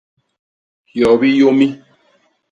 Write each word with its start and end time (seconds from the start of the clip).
Hyobi 0.91 1.29
yômi. 1.39 1.67